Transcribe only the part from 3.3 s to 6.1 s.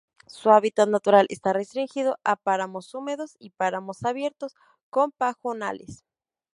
y páramos abiertos con pajonales.